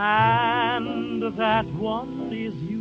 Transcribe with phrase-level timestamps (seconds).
[0.00, 2.80] And that one is you.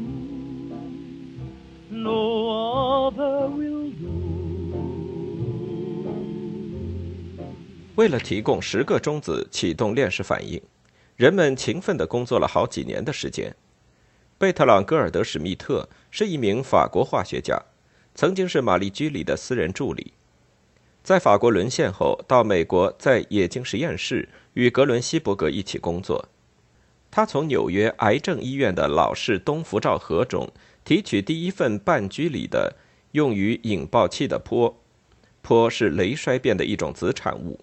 [1.90, 4.08] No other will do.
[7.96, 10.62] 为了提供十个中子启动链式反应，
[11.18, 13.54] 人们勤奋地工作了好几年的时间。
[14.38, 17.62] 贝特朗·戈尔德·史密特是一名法国化学家，
[18.16, 20.14] 曾经是玛丽居里的私人助理。
[21.04, 26.26] 在法国沦陷后，到美国在冶金实验室与格伦西伯格一起工作。
[27.12, 30.52] 他从纽约癌症医院的老式东福照盒中
[30.86, 32.76] 提取第一份半居里的
[33.14, 34.76] 用于引爆器的钋，
[35.44, 37.60] 钋是镭衰变的一种子产物。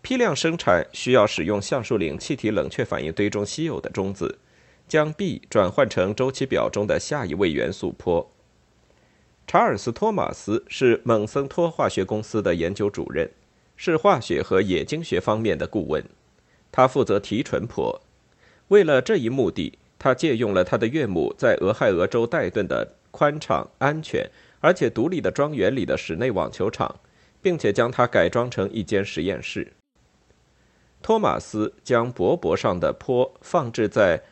[0.00, 4.38] 批量生产需要使用橡树岭气体冷却反应堆中稀有的中子，
[4.86, 8.26] 将 B 转换成周期表中的下一位元素钋。
[9.46, 13.30] 查尔斯·托马斯是蒙森托化学公司的研究主任，
[13.76, 16.02] 是化学和冶金学方面的顾问，
[16.72, 18.00] 他负责提纯钋。
[18.68, 24.28] 为了这一目的，他借用了他的岳母在俄亥俄州戴顿的宽敞、安全
[24.60, 27.00] 而且独立的庄园里的室内网球场，
[27.42, 29.72] 并且将它改装成一间实验室。
[31.02, 34.22] 托马斯将薄薄上的坡放置在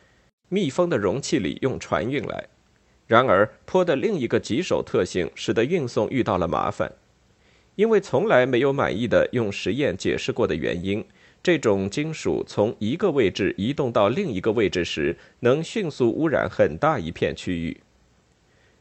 [0.49, 2.47] 密封的容器里，用船运来。
[3.05, 6.91] 然而，坡的另一个棘手特性使得运送遇到了麻烦，
[7.75, 11.05] 因为从来没有满意的用实验解释过的原因。
[11.43, 17.81] 这种金属从一个位置移动到另一个位置时，能迅速污染很大一片区域。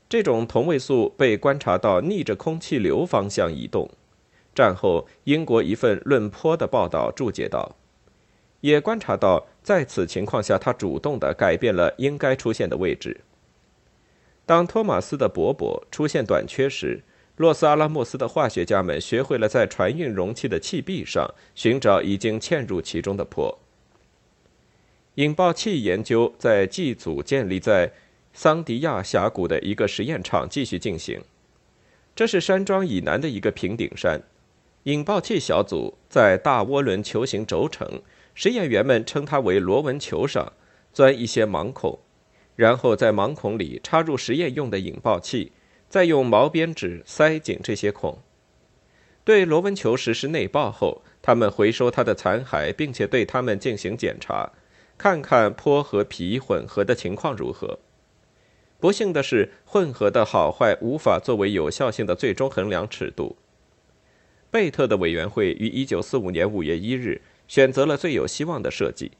[0.08, 3.90] 这种同位素被观察到逆着空气流方向移动。
[4.54, 7.74] 战后，英国一份论坡的报道注解道
[8.60, 13.22] ：“也观察到，在此情况下，它主动地改变了应该出现的位置。
[14.46, 17.02] 当托马斯的铂铂出现短缺时。”
[17.36, 23.56] 洛斯阿拉莫斯的化学家们学会了在船运容器的器壁上寻找已经嵌入其中的钋。
[25.16, 27.92] 引爆器研究在 G 组建立在
[28.32, 31.22] 桑迪亚峡谷的一个实验场继续进行，
[32.14, 34.22] 这是山庄以南的一个平顶山。
[34.84, 38.02] 引爆器小组在大涡轮球形轴承，
[38.34, 40.52] 实验员们称它为螺纹球上
[40.92, 41.98] 钻一些盲孔，
[42.56, 45.52] 然后在盲孔里插入实验用的引爆器。
[45.92, 48.18] 再用毛边纸塞紧这些孔。
[49.24, 54.50] 对螺纹球实施内爆后，他们回收它的残骸，并且对它们进行检查，
[54.96, 57.78] 看看坡和皮混合的情况如何。
[58.80, 63.36] 不幸的是，混合的好坏无法作为有效性的最终衡量尺度。
[64.50, 69.12] 贝特的委员会于1945年5月1日选择了最有希望的设计。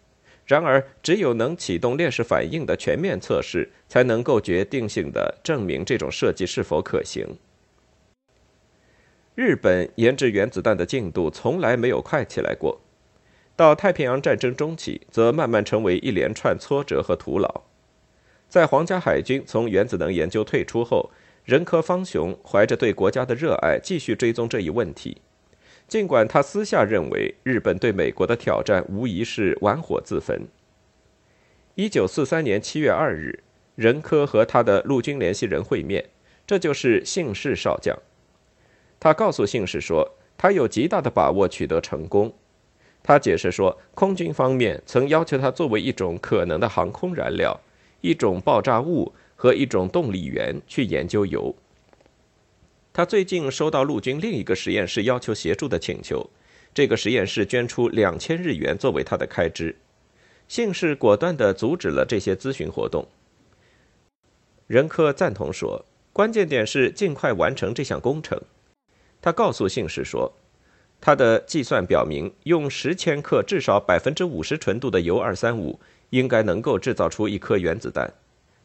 [0.52, 7.26] 然而，只有能启动链式反应的全面测试，才能够决定性的证明这种设计是否可行。
[9.34, 12.82] 日本研制原子弹的进度从来没有快起来过，
[13.56, 17.62] 到太平洋战争中期，则慢慢成为一连串挫折和徒劳。
[18.46, 21.10] 在皇家海军从原子能研究退出后，
[21.46, 25.22] 仁科方雄怀着对国家的热爱，继续追踪这一问题。
[25.92, 30.48] 尽管他私下认为日本对美国的挑战无疑是玩火自焚。
[31.74, 33.40] 一九四三年七月二日，
[33.74, 36.02] 仁科和他的陆军联系人会面，
[36.46, 37.94] 这就是幸氏少将。
[38.98, 42.32] 他告诉幸氏说，他有极大的把握取得成功。
[43.02, 47.60] 他解释说，空军方面曾要求他作为一种可能的航空燃料、
[48.00, 51.54] 一种爆炸物和一种动力源去研究铀。
[52.92, 56.28] 他最近收到陆军另一个实验室要求协助的请求，
[56.74, 59.74] 这个实验室捐出两千日元作为他的开支。
[60.46, 63.08] 姓氏果断地阻止了这些咨询活动。
[64.66, 68.38] 仁科赞同说，关键点是尽快完成这项工程。
[69.22, 70.30] 他告诉信氏说，
[71.00, 75.80] 他的计算表明，用十千克至少百分之五十纯度的铀二三五，
[76.10, 78.12] 应该能够制造出一颗原子弹。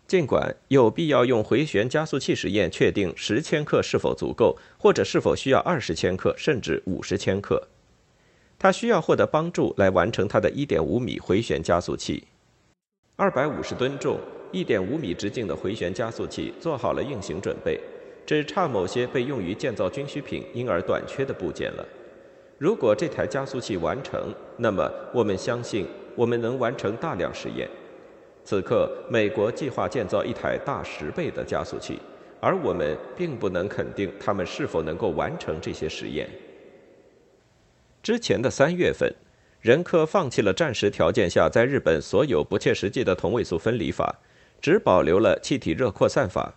[0.07, 7.67] 尽管有必要用回旋加速器实验确定十千克是否足够，或者是否需要二十千克甚至五十千克，
[8.57, 12.23] 他需要获得帮助来完成他的一点五米回旋加速器。
[13.17, 14.17] 二百五十吨重、
[14.53, 17.77] 一点五米直径的回旋加速器做好了运行准备，
[18.25, 21.85] 只差某些被用于建造军需品因而短缺的部件了。
[22.57, 27.69] 如果这台加速器完成，那么我们相信我们能完成大量实验。
[28.49, 31.99] 此刻，美国计划建造一台大十倍的加速器，
[32.39, 36.29] 而我们并不能肯定他们是否能够完成这些实验。
[38.01, 39.13] 之前的三月份，
[39.59, 44.15] 任科放弃了暂时条件下在日本所有不切实际的同位素分离法，
[44.61, 46.53] 只保留了气体热扩散法。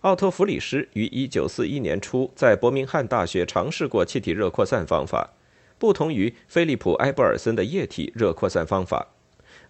[0.00, 5.30] 奥托·弗里斯于1941年初在伯明翰大学尝试过气体热扩散方法，
[5.78, 9.08] 不同于菲利普·埃伯尔森的液体热扩散方法，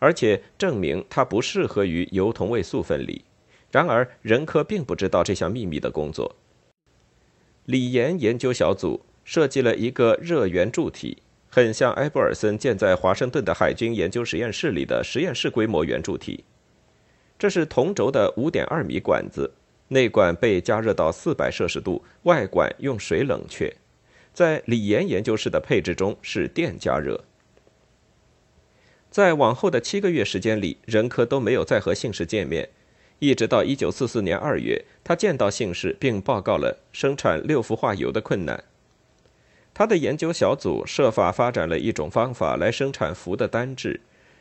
[0.01, 3.25] 而且证明它不适合于铀同位素分离。
[3.71, 6.35] 然而，任科并不知道这项秘密的工作。
[7.67, 16.43] 李岩研究小组设计了一个热源柱体，很像埃伯尔森建在华盛顿的海军研究实验室里的实验室规模圆柱体。
[17.39, 19.53] 这是同轴的5.2米管子。
[19.93, 23.75] 内管被加热到四百摄氏度，外管用水冷却。
[24.33, 27.21] 在李岩研究室的配置中是电加热。
[29.11, 32.69] 在往后的七个月时间里，任科都没有再和姓氏见面，
[33.19, 38.63] 一直到1944年2月，他见到姓氏并报告了生产六氟化铀的困难。
[39.75, 44.01] 他的研究小组设法发展了一种方法来生产氟的单质。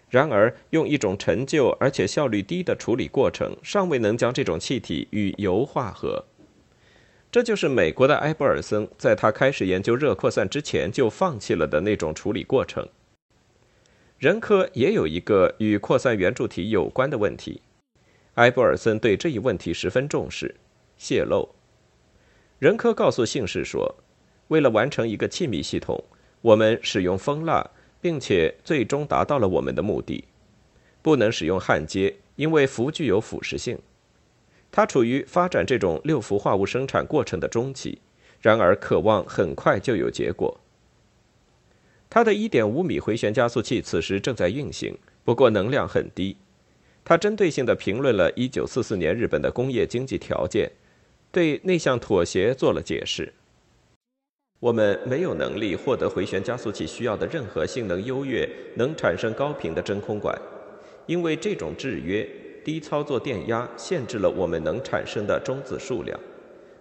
[0.09, 6.25] 然而，用一种陈旧而且效率低的处理过程，尚未能将这种气体与铀化合。
[7.31, 12.87] 这就是美国的埃伯尔森在他开始研究热扩散之前就放弃了的那种处理过程。
[14.19, 17.61] 人科也有一个与扩散圆柱体有关的问题，
[18.33, 20.53] 埃博尔森对这一问题十分重视：
[20.97, 21.47] 泄漏。
[22.59, 23.95] 人科告诉姓氏说
[24.49, 26.03] ：“为了完成一个气密系统，
[26.41, 27.67] 我们使用蜂蜡。”
[28.01, 30.23] 并且最终达到了我们的目的，
[31.01, 33.77] 不能使用焊接，因为氟具有腐蚀性。
[34.71, 37.99] 它处于发展这种六氟化物生产过程的中期，
[38.39, 40.61] 然而渴望很快就有结果。
[42.09, 46.35] 它的1.5米回旋加速器此时正在运行，不过能量很低。
[47.05, 50.71] 他针对性地评论了1944年日本的工业经济条件，
[51.31, 53.31] 对内向妥协做了解释。
[54.59, 60.35] 我们没有能力获得回旋加速器需要的任何性能优越、能产生高频的真空管，
[61.05, 62.27] 因为这种制约——
[62.65, 66.19] 低操作电压——限制了我们能产生的中子数量。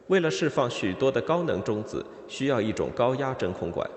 [0.08, 3.88] 为了释放许多的高能中子，需要一种高压真空管。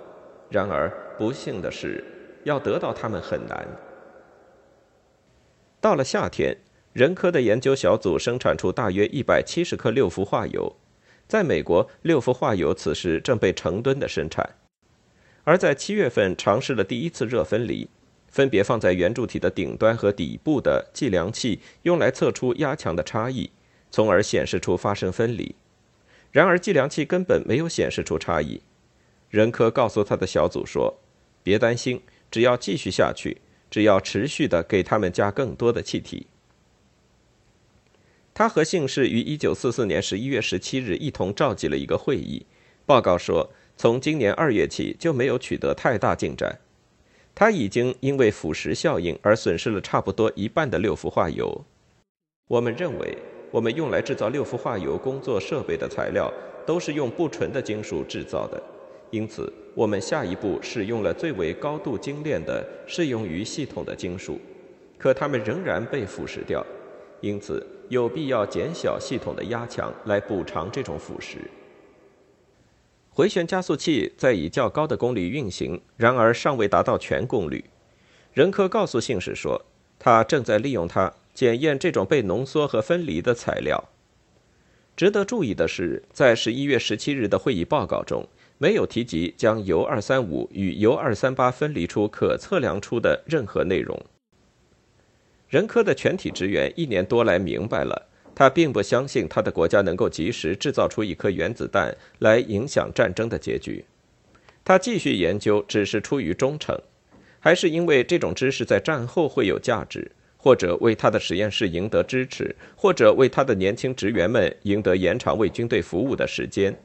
[0.50, 2.04] 然而，不幸的是，
[2.46, 3.68] 要得到它们很难。
[5.80, 6.58] 到了夏天，
[6.94, 10.76] 人科的研究小组生产出大约一百七十克六氟化铀。
[11.28, 14.56] 在美国，六氟化铀此时正被成吨的生产，
[15.44, 17.88] 而在七月份尝试了第一次热分离，
[18.28, 23.52] 分别放在圆柱体的顶端和底部的计量器，用来测出压强的差异，
[23.92, 25.54] 从而显示出发生分离。
[26.32, 28.64] 然而，计量器根本没有显示出差异。
[29.30, 31.00] 仁科告诉他的小组说
[31.44, 33.38] ：“别担心，只要继续下去，
[33.70, 36.28] 只要持续的给他们加更多的气体。”
[38.34, 42.46] 他和姓氏于1944年11月17日一同召集了一个会议，
[42.86, 46.60] 报告说，从今年2月起就没有取得太大进展。
[47.36, 51.64] 他已经因为腐蚀效应而损失了差不多一半的六氟化铀。
[52.48, 53.18] 我们认为，
[53.52, 56.32] 我们用来制造六氟化铀工作设备的材料
[56.66, 58.62] 都是用不纯的金属制造的，
[59.12, 64.40] 因此我们下一步使用了最为高度精炼的适用于系统的金属，
[64.98, 66.66] 可它们仍然被腐蚀掉，
[67.22, 67.66] 因此。
[67.92, 71.40] 有必要减小系统的压强来补偿这种腐蚀。
[73.10, 77.66] 回旋加速器在以较高的功率运行，然而尚未达到全功率。
[78.32, 79.66] 任科告诉信使说，
[80.00, 83.90] 他正在利用它检验这种被浓缩和分离的材料。
[84.96, 88.26] 值得注意的是，在十一月十七日的会议报告中，
[88.62, 94.00] 没有提及将铀二三五与铀二三八分离出可测量出的任何内容。
[95.50, 103.84] 人科的全体职员一年多来明白了，他并不相信他的国家能够及时制造出一颗原子弹来影响战争的结局。
[104.64, 106.80] 他继续研究只是出于忠诚，
[107.40, 116.80] 还是因为这种知识在战后会有价值，或者为他的实验室赢得支持，或者为他的年轻职员们赢得延长为军队服务的时间？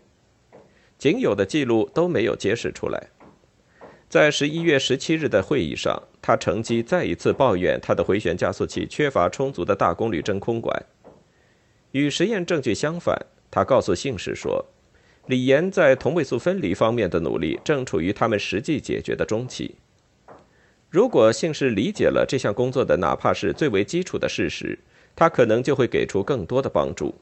[0.99, 3.09] 仅有的记录都没有揭示出来。
[4.09, 10.87] 在十一月十七日的会议上，他乘机再一次抱怨他的回旋加速器缺乏充足的大功率真空管。
[11.91, 14.65] 与实验证据相反，他告诉信使说，
[15.26, 19.75] 李岩在同位素分离方面的努力正处于他们实际解决的中期。
[20.88, 24.79] 如果信使理解了这项工作的哪怕是最为基础的事实，
[25.17, 27.15] 他可能就会给出更多的帮助。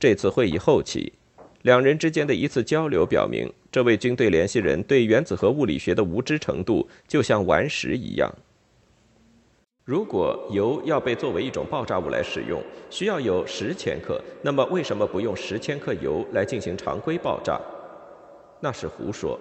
[0.00, 1.12] 这次会议后期。
[1.62, 8.32] 两人之间的一次交流表明，这位军队联系人对原子核物理学的无知程度就像顽石一样。
[9.84, 17.60] 如果铀要被作为一种爆炸物来使用，需要有十千克，那么为什么不用十千克铀来进行常规爆炸？
[18.60, 19.38] 那是胡说。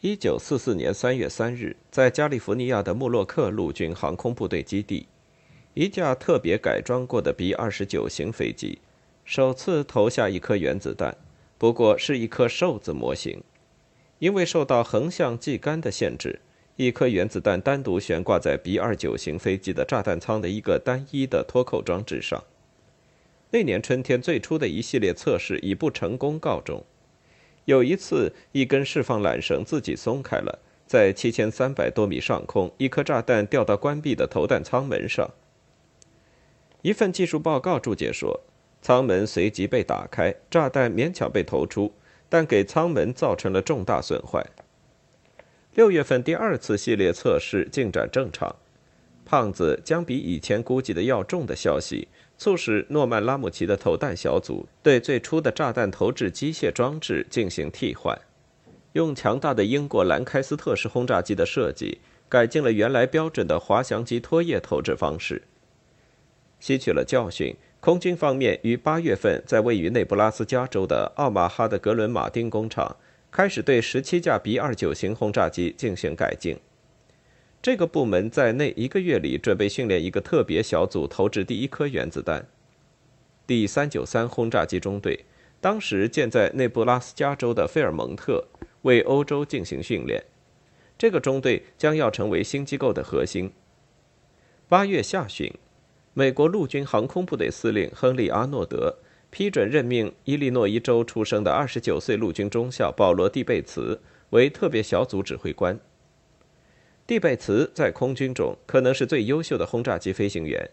[0.00, 5.08] 一九四四年三月三日，在加利福尼亚的穆洛克陆军航空部队基地，
[5.74, 8.78] 一架特别改装过的 B 二十九型飞机
[9.26, 11.16] 首次投下一颗原子弹，
[11.58, 13.42] 不过是一颗瘦子模型，
[14.20, 16.40] 因为受到横向系杆的限制。
[16.76, 22.44] 一颗原子弹单独悬挂在 B-29 型飞机的炸弹舱的一个单一的脱扣装置上。
[23.50, 26.84] 那年春天最初的一系列测试以不成功告终。
[27.64, 35.28] 有一次，一根释放缆绳自己松开了，在七千三百多米上空，一颗炸弹掉到关闭的投弹舱门上。
[36.82, 38.42] 一份技术报告注解说，
[38.82, 41.92] 舱门随即被打开，炸弹勉强被投出，
[42.28, 44.44] 但给舱门造成了重大损坏。
[45.74, 48.56] 六月份第二次系列测试进展正常，
[49.24, 58.18] 胖子将比以前估计的要重的消息，促使诺曼拉姆齐的投弹小组对最初的炸弹投掷机械装置进行替换，
[58.92, 65.42] 用强大的英国兰开斯特式轰炸机的设计改进了原来标准的滑翔机拖曳投掷方式。
[66.66, 72.96] 吸取了教训，空军方面于八月份在位于内布拉斯加州的奥马哈的格伦马丁工厂。
[73.30, 76.58] 开始对十七架 B-29 型轰炸机进行改进。
[77.62, 82.48] 这个部门在那一个月里准备训练一个特别小组投掷第一颗原子弹。
[83.46, 85.24] 第三九三轰炸机中队
[85.60, 88.44] 当时建在内布拉斯加州的费尔蒙特，
[88.82, 90.24] 为欧洲进行训练。
[90.98, 93.52] 这个中队将要成为新机构的核心。
[94.68, 95.52] 八月下旬，
[96.18, 98.96] 美国陆军航空部队司令亨利·阿诺德。
[99.28, 105.78] 批准任命伊利诺伊州出生的二十九岁陆军中校保罗·蒂贝茨为特别小组指挥官。
[107.06, 110.70] 蒂贝茨在空军中可能是最优秀的轰炸机飞行员，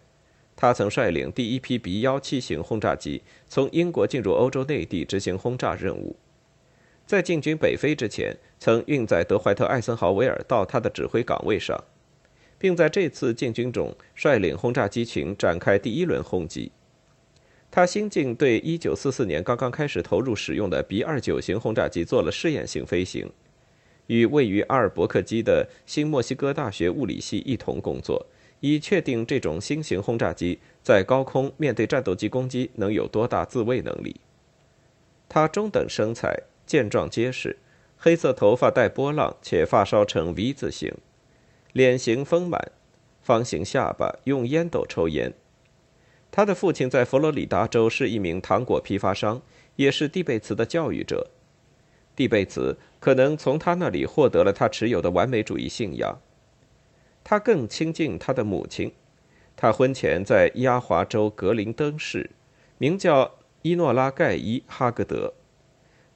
[0.55, 6.15] 他曾率领第一批 B-17 型轰炸机从英国进入欧洲内地执行轰炸任务。
[7.05, 11.83] 在进军北非之前，曾运载德怀特·艾森豪威尔到他的指挥岗位上，
[12.63, 16.71] 并在这次进军中率领轰炸机群展开第一轮轰击。
[17.69, 23.29] 他新近对1944年刚刚开始投入使用的 B-29 型轰炸机做了试验性飞行，
[24.07, 28.25] 与位于阿尔伯克基的新墨西哥大学物理系一同工作，
[28.61, 34.15] 以确定这种新型轰炸机在高空面对战斗机攻击能有多大自卫能力。
[35.27, 37.57] 他中等身材，健壮结实，
[37.97, 40.93] 黑色头发带波浪且发梢呈 V 字形，
[41.73, 42.71] 脸型丰满，
[43.21, 45.33] 方形下巴，用烟斗抽烟。
[46.31, 49.41] 他的父亲在佛罗里达州是一名糖果批发商，
[49.75, 51.31] 也是蒂贝茨的教育者。
[52.15, 56.21] 蒂贝茨可能从他那里获得了他持有的完美主义信仰。
[57.23, 58.91] 他更亲近他的母亲。
[59.55, 62.29] 他婚前在压华州格林登市，
[62.77, 65.33] 名叫伊诺拉·盖伊·哈格德。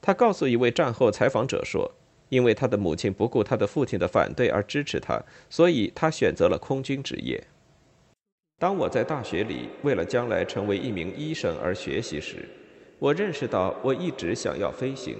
[0.02, 1.94] 他告诉一位战后采访者说
[2.30, 7.44] ：“因为他的母亲不顾他的父亲的反对而支持他，所以他选择了空军职业。”
[8.60, 12.50] 当我在大学里为了将来成为一名医生而学习时，
[12.98, 15.16] 我认识到我一直想要飞行。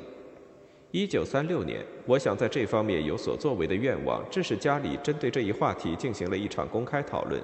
[0.90, 7.40] 一九三六年，我想在这方面有所作为的愿望，致使家里针对这一话题进行了一场公开讨论。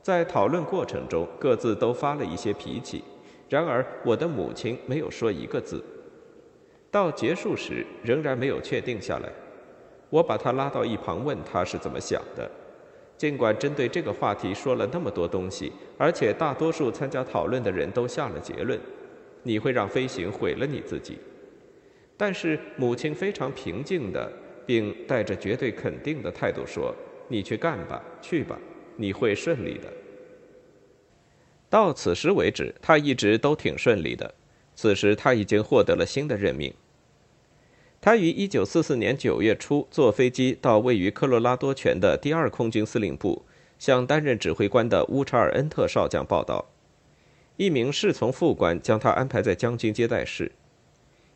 [0.00, 3.04] 在讨论过程中，各自都发了一些脾气，
[3.48, 5.84] 然而我的母亲没有说一个字。
[6.94, 9.28] 到结束时，仍然没有确定下来。
[10.10, 12.48] 我把她拉到一旁，问她是怎么想的。
[13.16, 18.78] 尽管针对这个话题说了那么多东西，而且大多数参加讨论的人都下了结论：
[19.42, 21.18] 你会让飞行毁了你自己。
[22.16, 24.32] 但是母亲非常平静的，
[24.64, 26.94] 并带着绝对肯定的态度说
[27.26, 28.56] ：“你去干吧，去吧，
[28.94, 29.92] 你会顺利的。”
[31.68, 34.32] 到此时为止，他一直都挺顺利的。
[34.76, 36.72] 此时他已经获得了新的任命。
[38.04, 43.46] 他于1944年9月初坐飞机到位于科罗拉多泉的第二空军司令部，
[43.78, 46.66] 向担任指挥官的乌查尔恩特少将报道。
[47.56, 50.52] 一名侍从副官将他安排在将军接待室。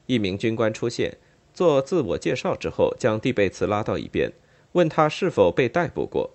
[0.05, 1.17] 一名军官出现，
[1.55, 4.31] 做自我介绍之后，将蒂贝茨拉到一边，
[4.73, 6.33] 问他是否被逮捕过。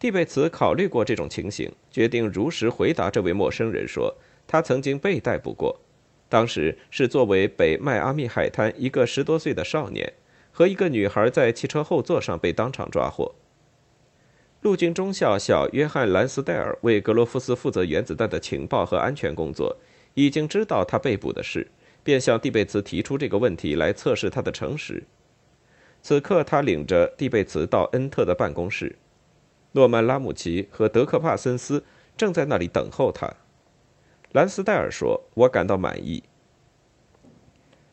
[0.00, 4.16] 蒂贝茨考虑过这种情形，决定如实回答这位陌生人说
[4.48, 5.80] ：“他曾经被逮捕过。”
[6.28, 10.12] 当时是作为北迈阿密海滩一个十多岁的少年
[10.52, 13.34] 和一个女孩在汽车后座上被当场抓获。
[14.60, 19.76] 陆军中校小约翰·兰斯戴尔为格罗夫斯负责原子弹的情报和安全工作，
[20.14, 21.68] 已经知道他被捕的事，
[22.02, 25.04] 便向蒂贝茨提出这个问题来测试他的诚实。
[26.02, 28.96] 此刻，他领着蒂贝茨到恩特的办公室，
[29.72, 31.84] 诺曼·拉姆齐和德克·帕森斯
[32.16, 33.32] 正在那里等候他。
[34.32, 36.22] 兰斯戴尔说：“我感到满意。”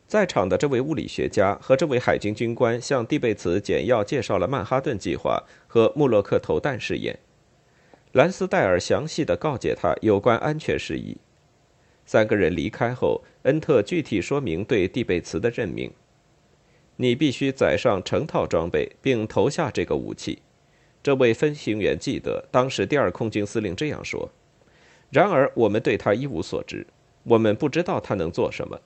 [0.06, 7.18] 在场的这位物理学家和这位海军军官向蒂贝茨简要介绍了曼哈顿计划和穆洛克投弹试验。
[8.12, 11.16] 兰斯戴尔详细的告诫他有关安全事宜。
[12.04, 15.90] 三个人离开后，恩特具体说明对蒂贝茨的任命：
[16.96, 20.40] 你必须载上成套装备，并投下这个武器。
[21.02, 24.30] 这位飞行员记得，当时第二空军司令这样说。
[25.10, 26.86] 然而，我们对他一无所知，
[27.22, 28.80] 我们不知道他能做什么。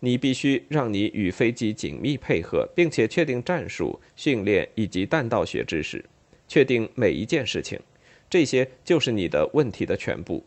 [0.00, 6.04] 你必须让你与飞机紧密配合，并且确定战术、训练以及弹道学知识，
[6.46, 7.80] 确定每一件事情。
[8.28, 10.44] 这些就是你的问题的全部。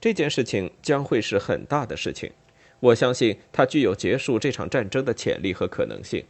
[0.00, 2.30] 这件事情将会是很大的事情，
[2.80, 6.24] 我相信它具有结束这场战争的潜力和可能性。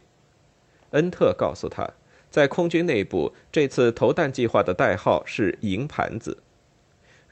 [0.91, 1.89] 恩特告诉他，
[2.29, 6.37] 在空军内部，这次投弹计划的代号是“银盘子”。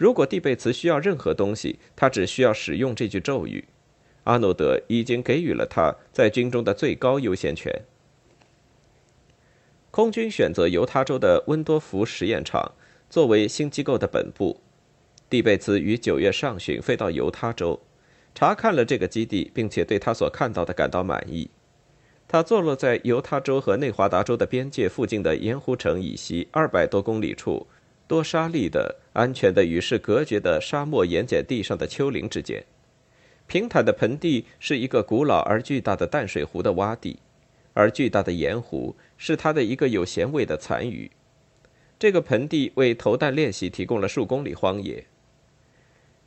[0.01, 3.65] 如果蒂贝茨需要任何东西，他只需要使用这句咒语。
[4.23, 7.71] 阿诺德已经给予了他在军中的最高优先权。
[9.91, 12.71] 空军选择犹他州的温多福实验场
[13.11, 14.59] 作为新机构的本部。
[15.29, 17.79] 蒂贝茨于九月上旬飞到犹他州，
[18.33, 21.51] 查看了这个基地，并且对他所看到的感到满意。
[22.27, 27.67] 他坐落在犹他州和内华达州的边界附近的盐湖城以西二百多公里处。
[28.11, 32.65] 多沙利的安全的与世隔绝的沙漠盐碱地上的丘陵之间，
[33.47, 37.19] 平坦的盆地是一个古老而巨大的淡水湖的洼地，
[37.73, 41.09] 而巨大的盐湖是它的一个有咸味的残余。
[41.97, 45.05] 这个盆地为投弹练习提供了数公里荒野。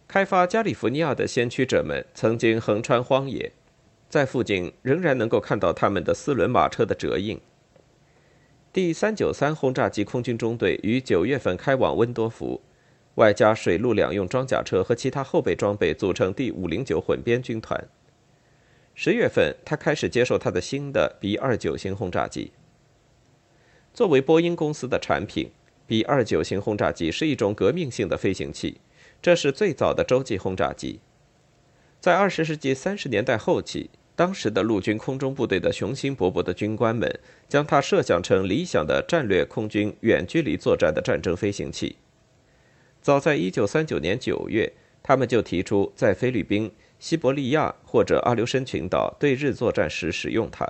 [0.08, 3.52] 开发加利福尼亚的先驱者们曾经横穿荒野，
[4.08, 7.38] 在附近仍然能够看到他们的四轮马车的折印。
[8.74, 12.60] 第三九三轰炸机空军中队于九月份开往温多福，
[13.14, 17.86] 外加水陆两用装甲车和其他后备装备，组成第五零九混编军团。
[18.92, 22.50] 十月份，他开始接受他的新的 B 二九型轰炸机。
[23.92, 25.52] 作为波音公司的产品
[25.86, 28.80] ，B 二九型轰炸机是一种革命性的飞行器，
[29.22, 30.98] 这是最早的洲际轰炸机。
[32.00, 33.90] 在二十世纪三十年代后期。
[34.16, 41.96] 当时的陆军空中部队的雄心勃勃的军官们，将它设想成理想的战略空军远距离作战的战争飞行器。
[43.02, 44.72] 早在1939年9月，
[45.02, 50.66] 他们就提出在菲律宾、西伯利亚或者阿留申群岛对日作战时使用它。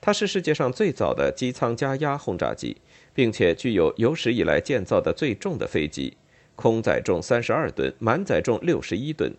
[0.00, 2.78] 它是世界上最早的机舱加压轰炸机，
[3.14, 6.16] 并且具有有史以来建造的最重的飞机，
[6.56, 9.34] 空载重32吨，满载重61吨。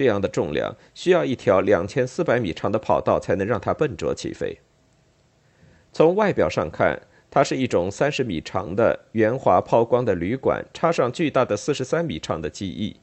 [0.00, 4.58] 这样的重量需要一条两千四百米长的跑道才能让它笨拙起飞。
[5.92, 12.96] 从外表上看，它是一种三十米长的圆滑抛光的铝管，插上巨大的四十三米长的机翼。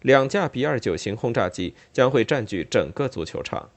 [0.00, 3.68] 两架 B 二九型轰炸机将会占据整个足球场。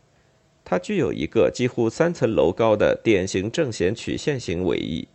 [0.64, 5.10] 它具有一个几乎三层楼高的典型正弦曲线型尾翼。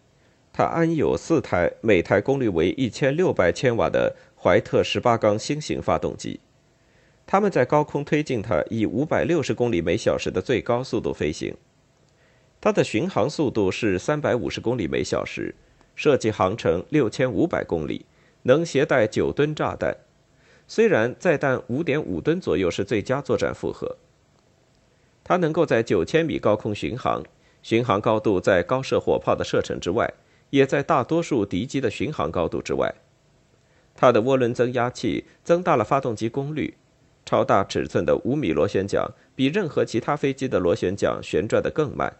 [0.52, 6.40] 它安有四台每台功率为一千六百千瓦的怀特十八缸新型发动机。
[7.30, 11.54] 他们在高空推进它，以五百六十公里每小时的最高速度飞行。
[12.60, 15.54] 它的巡航速度是三百五十公里每小时，
[15.94, 18.04] 设计航程六千五百公里，
[18.42, 19.96] 能携带九吨炸弹。
[20.66, 23.96] 虽然载弹五点五吨左右是最佳作战负荷。
[25.22, 27.22] 它能够在九千米高空巡航，
[27.62, 30.12] 巡航高度在高射火炮的射程之外，
[30.50, 32.92] 也在大多数敌机的巡航高度之外。
[33.94, 36.74] 它的涡轮增压器增大了发动机功率。
[37.30, 42.12] 超大尺寸的五米螺旋桨比任何其他飞机的螺旋桨旋转得更慢。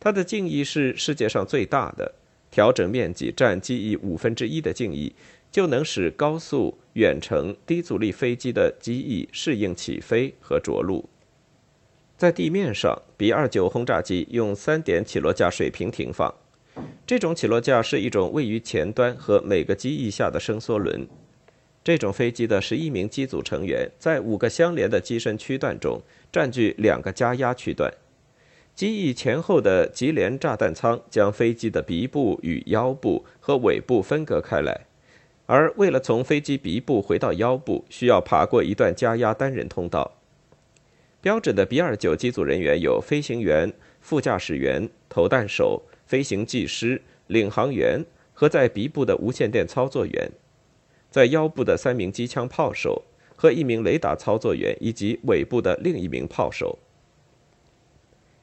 [0.00, 2.12] 它的襟翼是世界上最大的，
[2.50, 5.14] 调整面积占机翼五分之一的襟翼
[5.52, 11.08] 就能使高速远程低阻力飞机的机翼适应起飞和着陆。
[12.16, 16.34] 在地面上，B-29 轰炸机用三点起落架水平停放，
[17.06, 21.06] 这种起落架是一种位于前端和每个机翼下的伸缩轮。
[21.86, 27.94] 这种飞机的十一名机组成员在五个相连的机身区段中占据两个加压区段，
[28.74, 34.80] 机翼前后的级联炸弹舱将飞机的鼻部与腰部和尾部分隔开来，
[35.46, 40.16] 而为了从飞机鼻部回到腰部，需要爬过一段加压单人通道。
[41.20, 50.32] 标准的 B-29 机组人员有飞行员、副驾驶员、投弹手、飞行技师、领航员和在鼻部的无线电操作员。
[51.16, 53.02] 在腰部的三名机枪炮手
[53.34, 56.78] 和一名雷达操作员，以及尾部的另一名炮手。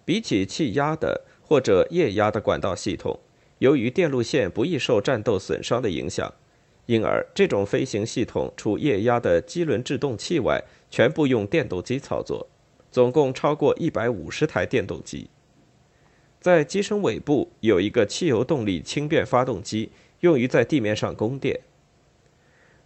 [0.04, 3.20] 比起气压的或者液压的管道系统，
[3.60, 6.34] 由于电路线不易受战斗损伤的影响，
[6.88, 10.60] 因而这种飞行系统除液压的机轮制动器外，
[10.90, 12.48] 全部用电动机操作，
[12.90, 15.30] 总共超过一百五十台电动机。
[16.40, 21.62] 在机身尾部有一个汽油动力轻便发动机，用于在地面上供电。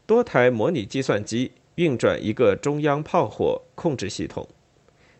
[0.08, 4.48] 多台模拟计算机运转一个中央炮火控制系统。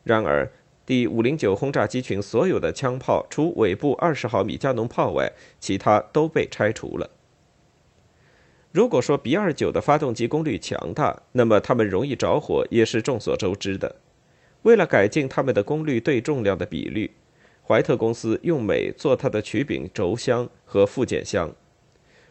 [0.06, 0.50] 然而，
[0.86, 7.10] 第五零九轰炸机群所有的枪炮，除尾部二十毫米加农炮外，其他都被拆除了。
[8.72, 13.98] 如果说 B 二九的发动机功率强大，那么它们容易着火也是众所周知的。
[14.62, 17.12] 为了改进它们的功率对重量的比率，
[17.68, 21.54] 怀特公司用镁做它的曲柄轴箱和附件箱。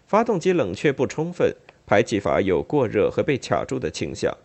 [0.06, 1.54] 发动机冷却不充分。
[1.86, 4.36] 排气阀有过热和被卡住的倾向，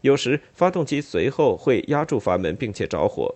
[0.00, 3.34] 有时发动机随后会压住阀门并且着火。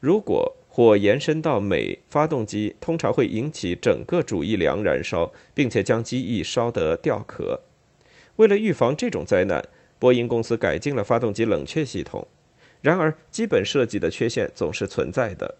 [0.00, 7.60] 如果火延伸到镁发动机，通常会引起整个主翼梁燃烧，并且将机翼烧得掉壳。
[8.36, 9.62] 为了预防这种灾难，
[9.98, 12.26] 波音公司改进了发动机冷却系统。
[12.80, 15.56] 然而，基本设计的缺陷总是存在的。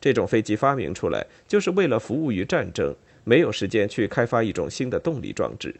[0.00, 5.74] 这种飞机发明出来就是为了服务于战争，没有时间去开发一种新的动力装置。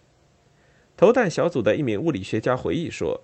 [1.05, 3.21] 投弹小组的一名物理学家回忆说：“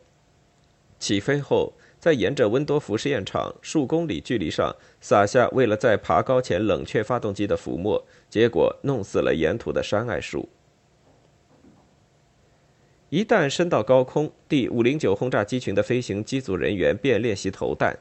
[1.01, 10.47] 起飞后，在沿着温多福试验场数公里距离上撒下为了在爬高前冷却发动机的浮沫，结果弄死了沿途的山艾树。
[13.09, 17.99] 一旦升到高空，第五零九轰炸机群的飞行机组人员便练习投弹。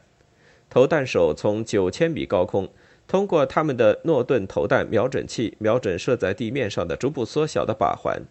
[0.70, 2.68] 投弹手从九千米高空，
[3.08, 8.22] 通过他们的诺顿投弹瞄准器瞄准射在地面上的逐步缩小的靶环。”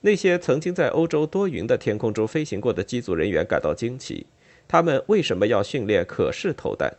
[0.00, 4.26] 那些曾经在欧洲多云的天空中飞行过的机组人员感到惊奇，
[4.68, 6.94] 他们为什么要训练可视投弹？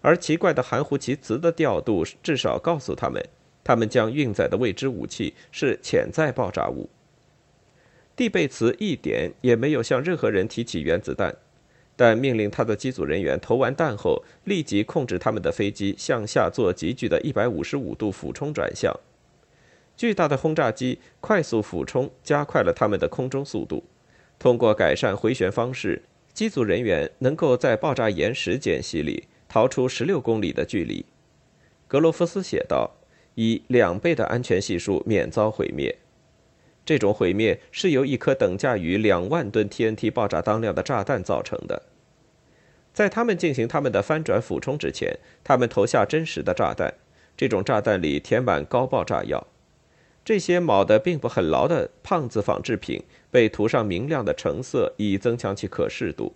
[0.00, 3.24] 而奇怪的含糊其辞的调度至少告诉他们，
[3.62, 6.90] 他们将运载的未知武器是潜在爆炸物。
[8.16, 11.34] 蒂贝茨一点也没有向任何人提起原子弹，
[11.96, 18.94] 但命令他的机组人员投完弹后立即控制他们的飞机向下做急剧的155度俯冲转向。
[19.96, 23.84] 巨大的轰炸机快速俯冲，加快了他们的空中速度。
[24.38, 26.02] 通过改善回旋方式，
[26.32, 31.06] 机组人员能够在爆炸岩石间隙里逃出十六公里的距离。
[31.86, 32.90] 格罗夫斯写道
[33.36, 35.96] ：“以两倍的安全系数免遭毁灭。
[36.84, 41.84] 这种毁灭是由一颗等价于两万吨 TNT 爆炸当量的炸弹造成的。
[42.92, 46.92] 在他们进行他们的翻转俯冲之前，他们投下真实的炸弹。
[47.36, 49.46] 这种炸弹里填满高爆炸药。”
[50.24, 56.32] 这些铆的并不很牢的胖子仿制品被涂上明亮的橙色，以增强其可视度。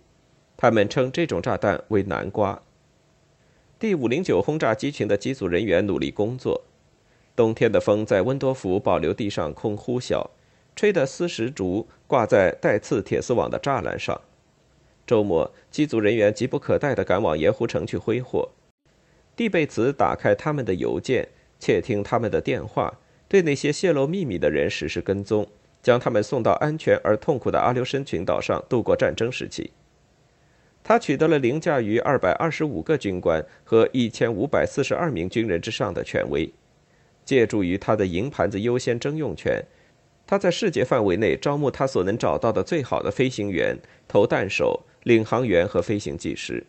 [0.55, 2.61] 他们称这种炸弹为“南瓜”。
[3.79, 6.65] 第五零九轰炸机群的机组人员努力工作。
[7.35, 10.29] 冬天的风在温多福保留地上空呼啸，
[10.75, 14.19] 吹得丝石竹挂在带刺铁丝网的栅栏上。
[15.07, 18.49] 周末，机组人员急不可待地赶往盐湖城去挥霍。
[19.35, 22.99] 蒂贝茨打开他们的邮件，窃听他们的电话。
[23.29, 25.47] 对那些泄露秘密的人实施跟踪，
[25.81, 29.71] 将他们送到安全而痛苦的阿留申群岛上度过战争时期。
[30.83, 36.51] 他取得了凌驾于二百二十五个军官和一千五百四十二名军人之上的权威。
[37.23, 39.63] 借助于他的银盘子优先征用权，
[40.25, 46.65] 他在世界范围内招募他所能找到的最好的飞行员、投弹手、领航员和飞行技师。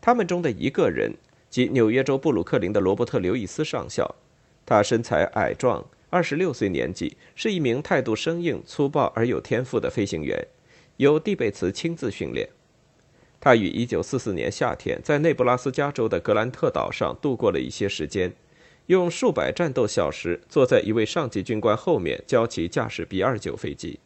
[0.00, 1.14] 他们中的一个人，
[1.50, 4.14] 即纽约州布鲁克林的罗伯特·刘易斯上校。
[4.64, 10.46] 他身材矮壮，二十六岁年纪，是一名态度生硬、粗暴而有天赋的飞行员，
[10.98, 12.48] 由蒂贝茨亲自训练。
[13.40, 18.32] 他于1944年夏天在内布拉斯加州的格兰特岛上度过了一些时间，
[18.86, 23.98] 用数百战斗小时坐在一位上级军官后面教其驾驶 B-29 飞机。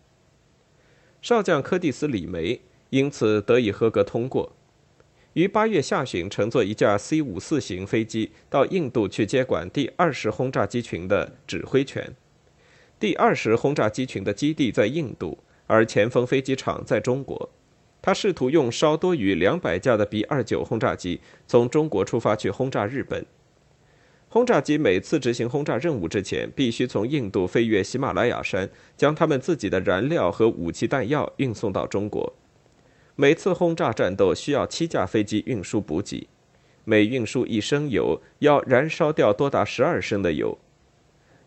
[1.20, 4.52] 少将柯蒂斯·李梅因此得以合格通过。
[5.36, 12.16] 于八月下旬，乘坐一架 C 五四型飞机到印度去接管第二十轰炸机群的指挥权。
[12.98, 17.50] 第二十轰炸机群的基地在印度，而前锋飞机场在中国。
[18.00, 23.26] 他试图用稍多于两百架的 B 二九轰炸机从中国出发去轰炸日本。
[24.30, 32.32] 轰炸机每次执行轰炸任务之前，必须从印度飞越喜马拉雅山，将他们自己的燃料和武器弹药运送到中国。
[33.18, 36.28] 每次轰炸战斗需要七架飞机运输补给，
[36.84, 40.58] 每运输一升油要燃烧掉多达十二升的油。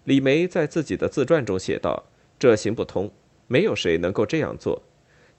[0.06, 2.06] 李梅在自己的自传中写道
[2.40, 3.12] ：“这行不通，
[3.46, 4.82] 没有谁能够这样做。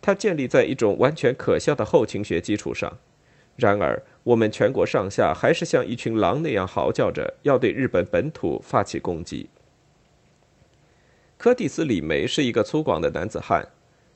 [0.00, 2.98] 它建立在一种完全可笑的后勤学基础上。
[3.56, 9.50] 然而，我们全国上下还是像一群狼那样嚎叫着，要对日本本土发起攻击。
[11.36, 13.68] 柯蒂斯·李梅是一个粗犷的男子汉，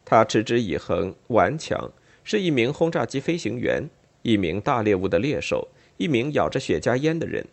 [0.04, 1.90] 他持之以恒、顽强，
[2.24, 3.88] 是一名轰炸机飞行员，
[4.22, 7.46] 一名大猎物的猎手，一名咬着雪茄烟的人，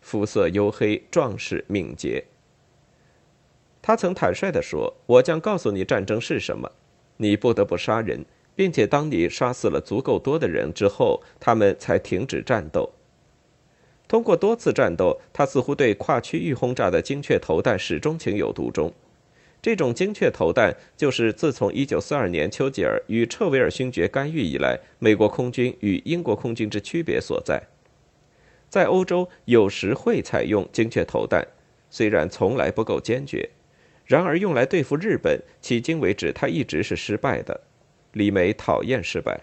[0.00, 2.24] 肤色黝黑、壮实、敏捷。
[3.82, 6.72] 他曾坦率地说：“我将告诉你战争是什么，
[7.18, 8.24] 你不得不杀人。”
[8.56, 12.88] 并且，当你杀死了足够多的人之后，他们才停止战斗。
[14.06, 18.92] 通过多次战斗，他似乎对跨区域轰炸的精确投弹始终情有独钟。
[19.64, 27.62] 这种精确投弹，就是自从1942年丘吉尔与彻维尔勋爵干预以来，美国空军与英国空军之区别所在。
[28.68, 31.48] 在欧洲，有时会采用精确投弹，
[31.88, 33.48] 虽然从来不够坚决，
[34.04, 37.62] 然而用来对付日本，迄今为止，它一直是失败的。
[38.12, 39.40] 李梅讨厌失败。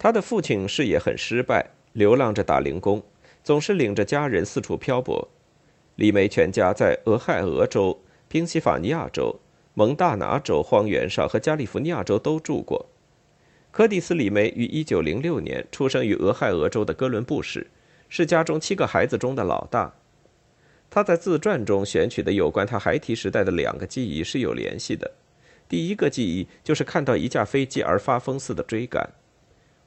[0.00, 3.00] 他的父亲事业很失败，流浪着打零工，
[3.44, 5.28] 总是领着家人四处漂泊。
[5.94, 9.40] 李梅全家在俄亥俄州、宾夕法尼亚州、
[9.74, 12.86] 蒙大拿州荒原上和加利福尼亚州都住过。
[13.70, 17.70] 柯蒂斯·里梅于1906年出生于俄亥俄州的哥伦布市，
[18.08, 19.94] 是家中七个孩子中的老大。
[20.88, 25.12] 他在自传中选取的有关他孩提时代的两个记忆是有联系的。
[25.68, 29.10] 第一个记忆就是看到一架飞机而发疯似的追赶。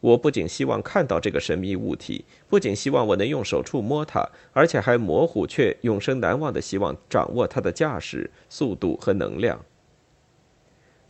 [0.02, 9.66] 我不仅希望看到这个神秘物体，不仅希望我能用手触摸它，而且还模糊却永生难忘的希望掌握它的驾驶速度和能量。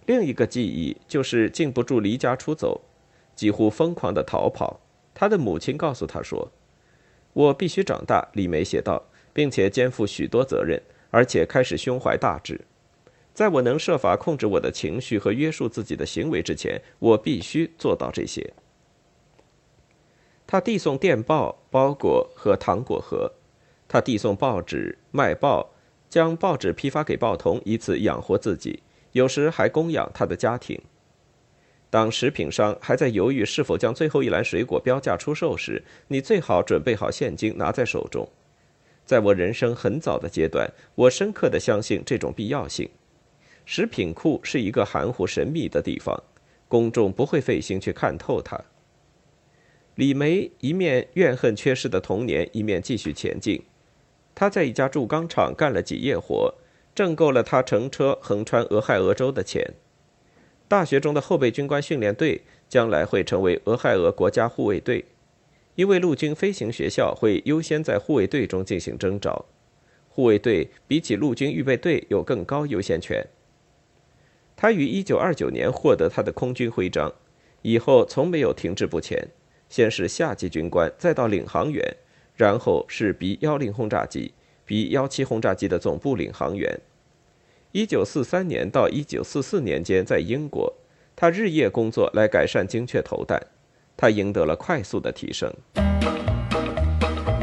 [0.05, 2.81] 另一个记忆就是禁不住离家出走，
[3.35, 4.79] 几乎疯狂的逃跑。
[5.13, 6.51] 他的母亲告诉他说
[7.33, 12.61] ：“我必须长大。”李梅写道，并且肩负许多责任，而且开始胸怀大志。
[13.35, 18.51] 在我能设法控制我的情绪和约束自己的行为之前，我必须做到这些。
[20.51, 23.33] 他递送电报、包裹和糖果盒，
[23.87, 25.69] 他递送报纸、卖报，
[26.09, 28.81] 将报纸批发给报童，以此养活自己，
[29.11, 30.81] 有时还供养他的家庭。
[31.91, 38.27] 当食品商还在犹豫是否将最后一篮水果标价出售时，你最好准备好现金拿在手中。
[39.05, 42.89] 在我人生很早的阶段，我深刻的相信这种必要性。
[43.67, 46.23] 食品库是一个含糊神秘的地方，
[46.67, 48.59] 公众不会费心去看透它。
[49.99, 53.61] 李梅一面怨恨缺失的童年，一面继续前进。
[54.33, 56.55] 他在一家铸钢厂干了几夜活，
[56.95, 59.73] 挣够了他乘车横穿俄亥俄州的钱。
[60.69, 65.03] 大学中的后备军官训练队将来会成为俄亥俄国家护卫队，
[65.75, 69.47] 因为陆军飞行学校会优先在护卫队中进行征召。
[70.07, 73.27] 护卫队比起陆军预备队有更高优先权。
[74.55, 77.13] 他于1929年获得他的空军徽章，
[77.63, 79.27] 以后从没有停滞不前。
[79.69, 81.95] 先是下级军官，再到领航员，
[82.35, 84.33] 然后是 B-10 轰炸机、
[84.65, 86.79] B-17 轰炸机的总部领航员。
[87.73, 90.73] 1943年到1944年间，在英国，
[91.15, 93.39] 他日夜工作来改善精确投弹，
[93.95, 95.53] 他赢得了快速的提升。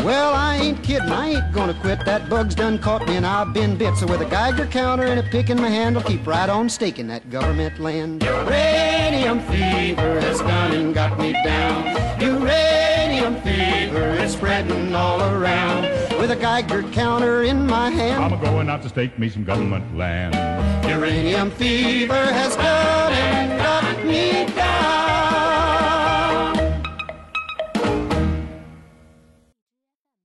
[0.04, 2.04] Well, I ain't kidding, I ain't gonna quit.
[2.04, 3.96] That bug's done caught me and I've been bit.
[3.96, 6.68] So with a Geiger counter and a pick in my hand, I'll keep right on
[6.68, 8.22] staking that government land.
[8.22, 12.05] Uranium fever has gone and got me down.
[12.20, 15.82] Uranium fever is spreading all around.
[16.18, 19.44] With a Geiger counter in my hand, I'm a going out to stake me some
[19.44, 20.34] government land.
[20.88, 24.46] Uranium fever has gone and got me